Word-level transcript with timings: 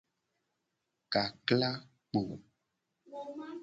Kakla 1.13 1.69
kpo. 2.11 2.21